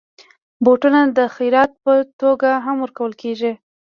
[0.63, 3.51] بوټونه د خيرات په توګه هم ورکول کېږي.